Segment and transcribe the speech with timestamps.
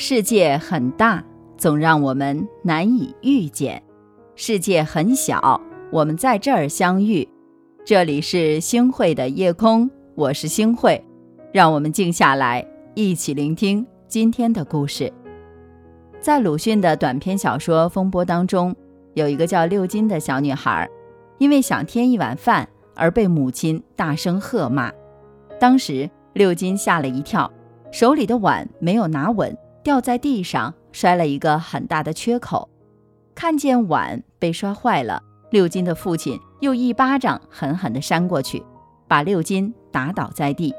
[0.00, 1.24] 世界很大，
[1.56, 3.82] 总让我们难以遇见；
[4.36, 7.28] 世界很小，我们在这儿相遇。
[7.84, 11.04] 这里是星汇的夜空，我是星汇，
[11.52, 12.64] 让我们静下来，
[12.94, 15.12] 一起聆听今天的故事。
[16.20, 18.72] 在鲁迅的短篇小说《风波》当中，
[19.14, 20.88] 有一个叫六金的小女孩，
[21.38, 24.92] 因为想添一碗饭而被母亲大声喝骂。
[25.58, 27.52] 当时六金吓了一跳，
[27.90, 29.58] 手里的碗没有拿稳。
[29.82, 32.68] 掉在地上，摔了一个很大的缺口。
[33.34, 38.62] 看见碗被摔坏了，六金的父亲又一巴掌狠狠地扇过去，
[39.06, 40.74] 把六金打倒在地。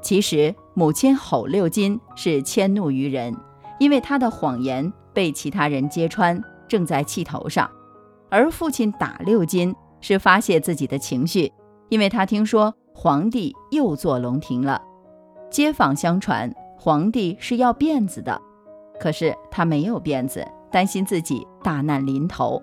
[0.00, 3.36] 其实母亲吼六金是迁怒于人，
[3.78, 7.68] 因为他的谎言被其他人揭穿，正在气头上；
[8.30, 11.52] 而父亲打六金是发泄自己的情绪，
[11.88, 14.80] 因为他听说皇帝又坐龙庭了。
[15.50, 16.50] 街坊相传。
[16.78, 18.40] 皇帝是要辫子的，
[19.00, 22.62] 可是他没有辫子，担心自己大难临头。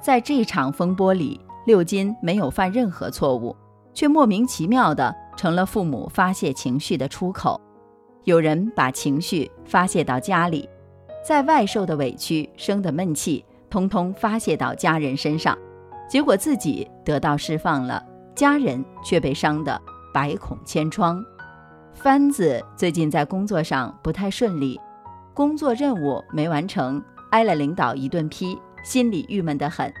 [0.00, 3.56] 在这场风波里，六金没有犯任何错误，
[3.94, 7.60] 却莫名其妙的成了父母发泄情绪的出口。
[8.24, 10.68] 有人把情绪发泄到家里，
[11.24, 15.56] 在外受的委屈、生的闷气，通通发泄到家人身上，
[16.08, 19.80] 结果自己得到释放了，家人却被伤得
[20.12, 21.24] 百孔千疮。
[21.98, 24.80] 番子最近在工作上不太顺利，
[25.34, 29.92] 工作任务没完成，挨了领导一顿批，心里郁闷得很。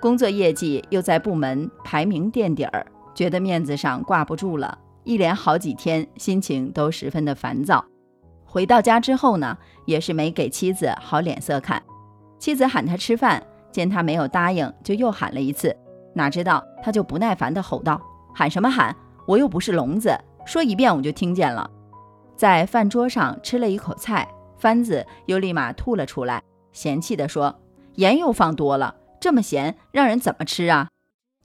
[0.00, 7.84] 工作业绩又在部门排名垫底儿，觉得面子上挂不住了，一连好几天心情都十分的烦躁。
[8.44, 11.82] 回到家之后呢，也是没给妻子好脸色看。
[12.38, 15.76] 妻子喊他吃饭，见他没有答应，就又喊了一次。
[16.14, 18.00] 哪知道他就不耐烦地吼道
[18.32, 18.94] ：“喊什么喊？
[19.26, 21.70] 我又不是聋子。”说一遍我就听见了，
[22.36, 24.28] 在饭桌上吃了一口菜，
[24.58, 26.42] 番子又立马吐了出来，
[26.72, 27.60] 嫌弃地说
[27.96, 30.88] ：“盐又放多了，这么咸，让人怎么吃啊？”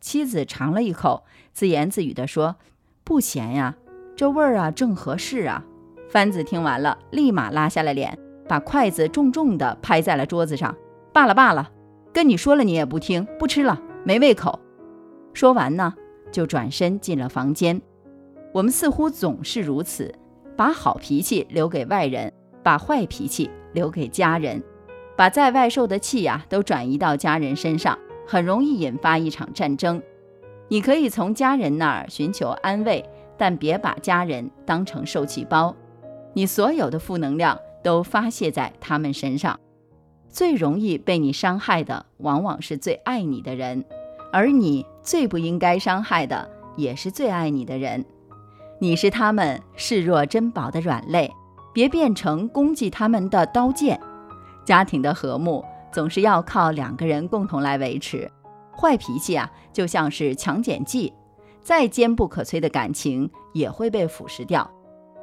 [0.01, 2.55] 妻子尝了一口，自言自语地说
[3.03, 3.75] ：“不咸呀，
[4.15, 5.65] 这味儿啊正合适啊。”
[6.09, 10.75] 番子听完了，立马拉下了脸，把筷子重重地拍在了桌子上
[11.13, 11.69] ：“罢了罢了，
[12.11, 14.59] 跟你说了你也不听，不吃了，没胃口。”
[15.33, 15.93] 说完呢，
[16.31, 17.79] 就转身进了房间。
[18.51, 20.13] 我们似乎总是如此，
[20.57, 22.33] 把好脾气留给外人，
[22.63, 24.63] 把坏脾气留给家人，
[25.15, 30.01] 把在外受的气呀都转移到家人身上，很容易引发一场战争。
[30.67, 33.03] 你可以从家人那儿寻求安慰，
[33.37, 35.75] 但别把家人当成受气包，
[36.33, 39.59] 你所有的负能量都发泄在他们身上。
[40.27, 43.83] 最容易被你伤害的，往往是最爱你的人，
[44.31, 48.05] 而你最不应该伤害的，也是最爱你的人。
[48.81, 51.29] 你是他们视若珍宝的软肋，
[51.73, 53.99] 别变成攻击他们的刀剑。
[54.63, 58.31] 家庭的和睦总是要靠两个人共同来维持。
[58.71, 61.11] 坏脾气啊，就像是强碱剂，
[61.61, 64.69] 再坚不可摧的感情也会被腐蚀掉。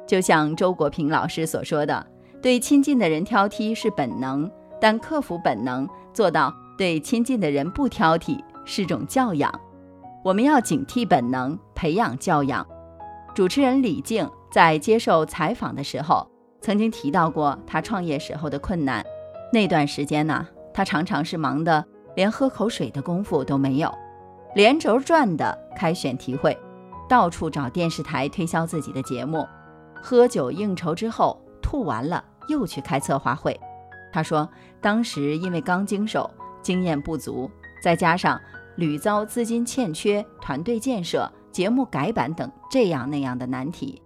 [0.05, 2.05] 就像周国平老师所说的
[2.39, 9.51] ：“对亲近的人挑剔是本能，但克服本能，做到对亲近的人不挑剔，是种教养。
[10.23, 12.63] 我们要警惕本能，培养教养。”
[13.37, 16.27] 主持人李静在接受采访的时候，
[16.59, 19.05] 曾经提到过他创业时候的困难。
[19.53, 23.93] 那段时间呢，他常常是忙得连喝口水的功夫都没有，
[24.55, 26.57] 连轴转的开选题会，
[27.07, 29.47] 到处找电视台推销自己的节目。
[30.01, 33.55] 喝酒应酬之后吐完了，又去开策划会。
[34.11, 34.49] 他说，
[34.81, 36.27] 当时因为刚经手，
[36.63, 37.47] 经验不足，
[37.83, 38.41] 再加上
[38.77, 41.31] 屡遭资金欠缺、团队建设。
[41.51, 44.01] 节目改版等这样那样的难题，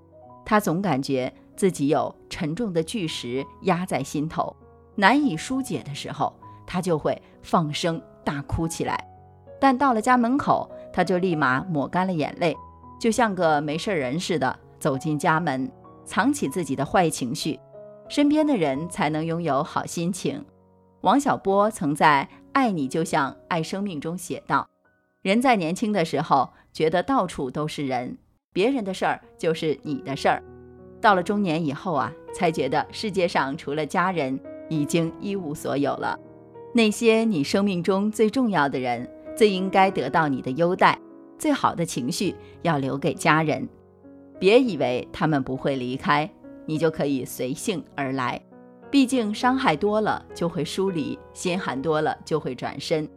[0.45, 4.55] 他总感觉自己有沉重的巨石压在心头，
[4.95, 6.33] 难以疏解的时候，
[6.65, 9.07] 他就会放声大哭起来。
[9.59, 12.55] 但到了家门口，他就立马抹干了眼泪，
[12.99, 15.71] 就像个没事人似的走进家门，
[16.03, 17.59] 藏起自己的坏情绪，
[18.09, 20.43] 身边的人才能拥有好心情。
[21.01, 24.67] 王小波曾在《爱你就像爱生命》中写道。
[25.21, 28.17] 人在年轻的时候，觉得到处都是人，
[28.51, 30.41] 别人的事儿就是你的事儿；
[30.99, 36.19] 到了中年以后啊，才觉得世界上除了家人，已经一无所有了。
[36.73, 39.07] 那些你生命中最重要的人，
[39.37, 40.99] 最应该得到你的优待，
[41.37, 43.69] 最好的情绪要留给家人。
[44.39, 46.27] 别以为他们不会离开，
[46.65, 48.41] 你就可以随性而来。
[48.89, 53.07] 毕竟伤害多了就会疏离，心寒多了就会转身。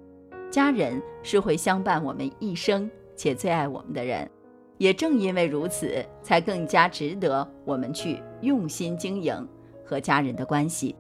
[0.55, 4.31] 家人是会相伴我们一生且最爱我们的人，
[4.79, 9.49] 也正因为如此，才更加值得我们去用心经营，
[9.85, 10.95] 和家人的关系。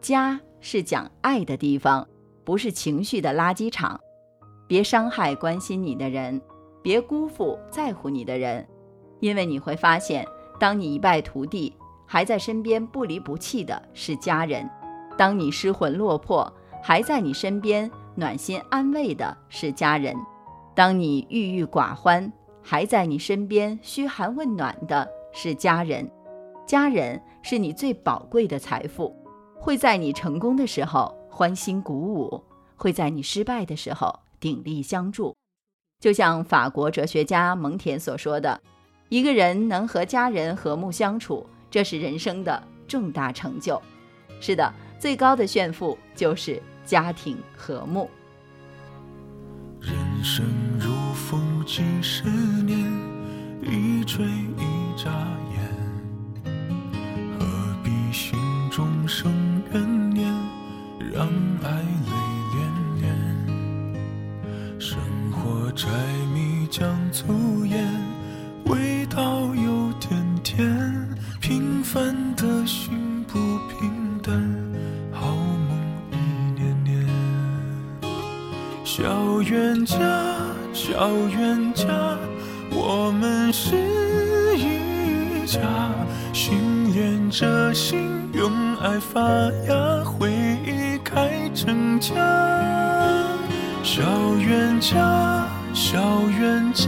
[0.00, 2.04] 家是讲爱的地方，
[2.42, 4.00] 不是情绪的垃圾场。
[4.66, 6.42] 别伤害关心你的人，
[6.82, 8.66] 别辜负在乎你的人，
[9.20, 10.26] 因为你会发现，
[10.58, 11.72] 当你一败涂地，
[12.04, 14.66] 还在身边不离不弃的是家人；
[15.16, 16.52] 当你失魂落魄，
[16.82, 20.14] 还在你身边暖心安慰的是家人；
[20.74, 22.32] 当你郁郁寡欢，
[22.62, 26.10] 还在你身边嘘寒问暖的是家人。
[26.66, 29.14] 家人是你最宝贵的财富，
[29.58, 32.42] 会在你成功的时候欢欣鼓舞，
[32.76, 34.20] 会在你失败的时候。
[34.40, 35.36] 鼎力相助，
[36.00, 38.60] 就像法国哲学家蒙恬所说的
[39.08, 43.80] ：“一个人能和家人和睦相处，这是人生的重大成就。”
[44.42, 48.10] 是的，最高的炫富就是家庭和睦。
[49.80, 49.92] 人
[50.22, 50.44] 生
[50.78, 52.78] 如风几十年，
[53.62, 54.24] 一追
[81.02, 81.88] 小冤家，
[82.70, 83.74] 我们是
[84.56, 85.58] 一家。
[86.32, 89.20] 心连着心，用爱发
[89.66, 90.30] 芽，回
[90.64, 92.14] 忆开成家。
[93.82, 94.00] 小
[94.36, 95.44] 冤家。
[95.74, 95.98] 小
[96.38, 96.86] 冤家，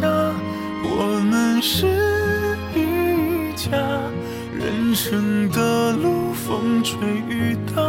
[0.85, 1.89] 我们是
[2.73, 3.73] 一家。
[4.57, 6.97] 人生的路，风吹
[7.29, 7.83] 雨打，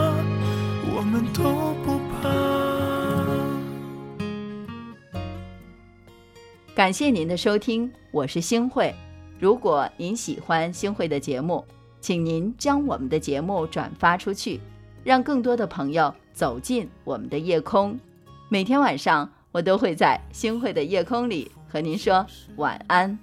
[0.91, 2.54] 我们都不怕。
[6.75, 8.93] 感谢您的收听，我是星慧。
[9.39, 11.63] 如果您喜欢星慧的节目，
[12.01, 14.59] 请您将我们的节目转发出去，
[15.01, 17.97] 让更多的朋友走进我们的夜空。
[18.49, 19.31] 每天晚上。
[19.53, 22.27] 我都会在星慧的夜空里和您说
[22.57, 23.17] 晚安，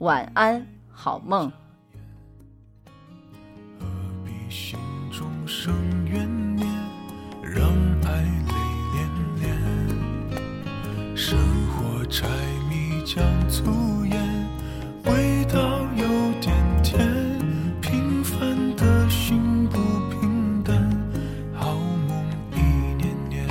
[0.00, 1.50] 晚安，好梦。
[3.80, 3.86] 何
[4.22, 4.78] 必心
[5.10, 5.72] 中生
[6.04, 6.68] 怨念，
[7.42, 7.64] 让
[8.04, 8.52] 爱泪
[8.92, 9.08] 涟
[9.40, 11.16] 涟。
[11.16, 12.28] 生活柴
[13.14, 14.18] 像粗盐，
[15.04, 15.60] 味道
[15.94, 16.06] 有
[16.40, 16.98] 点甜。
[17.78, 18.40] 平凡
[18.74, 19.78] 的心不
[20.08, 20.74] 平淡，
[21.52, 21.74] 好
[22.08, 22.24] 梦
[22.54, 22.60] 一
[22.96, 23.46] 年年。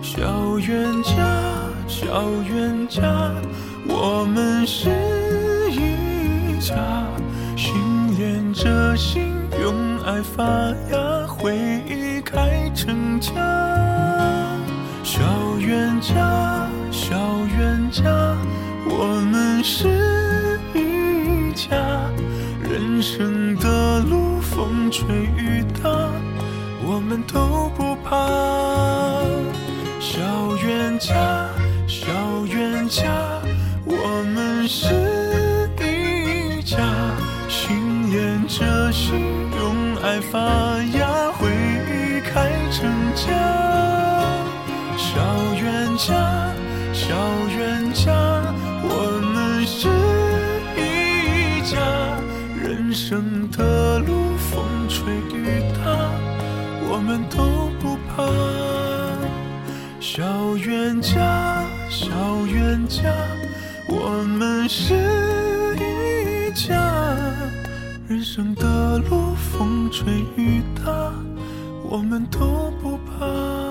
[0.00, 0.20] 小。
[0.60, 1.16] 冤家，
[1.88, 3.02] 小冤家，
[3.88, 4.88] 我们是
[5.72, 6.76] 一家。
[7.56, 7.74] 心
[8.16, 10.44] 连着心，用爱发
[10.92, 11.58] 芽，回
[11.88, 13.32] 忆开成家。
[15.02, 15.20] 小
[15.58, 17.16] 冤家，小
[17.58, 18.04] 冤家，
[18.86, 19.88] 我们是
[20.74, 21.76] 一家。
[22.62, 25.04] 人生的路，风吹
[25.36, 25.90] 雨打，
[26.84, 28.16] 我们都不怕。
[29.98, 30.20] 小
[30.64, 31.48] 冤家，
[31.88, 32.06] 小
[32.46, 33.02] 冤家，
[33.84, 34.86] 我们是
[35.80, 36.78] 一家。
[37.48, 39.18] 心连着心，
[39.58, 40.38] 用爱发
[40.96, 40.99] 芽，
[53.50, 55.80] 的路，风吹雨打，
[56.90, 58.26] 我们都不怕。
[60.00, 62.08] 小冤家，小
[62.46, 63.14] 冤家，
[63.86, 64.94] 我们是
[65.76, 66.74] 一家。
[68.08, 71.12] 人生的路，风吹雨打，
[71.84, 73.69] 我们都不怕。